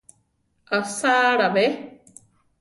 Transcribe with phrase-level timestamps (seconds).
[0.77, 1.65] ¿Asáala be?